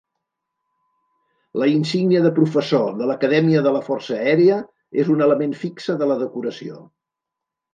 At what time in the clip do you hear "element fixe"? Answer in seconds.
5.27-5.99